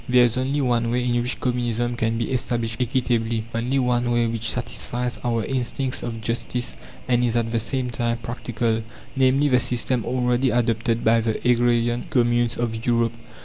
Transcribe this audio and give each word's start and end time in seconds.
There 0.09 0.25
is 0.25 0.35
only 0.35 0.61
one 0.61 0.89
way 0.89 1.05
in 1.07 1.21
which 1.21 1.39
Communism 1.39 1.95
can 1.95 2.17
be 2.17 2.31
established 2.31 2.81
equitably, 2.81 3.43
only 3.53 3.77
one 3.77 4.09
way 4.09 4.25
which 4.25 4.49
satisfies 4.49 5.19
our 5.23 5.45
instincts 5.45 6.01
of 6.01 6.21
justice 6.21 6.75
and 7.07 7.23
is 7.23 7.35
at 7.37 7.51
the 7.51 7.59
same 7.59 7.91
time 7.91 8.17
practical; 8.17 8.81
namely, 9.15 9.47
the 9.47 9.59
system 9.59 10.03
already 10.03 10.49
adopted 10.49 11.03
by 11.03 11.21
the 11.21 11.37
agrarian 11.47 12.05
communes 12.09 12.57
of 12.57 12.83
Europe. 12.83 13.13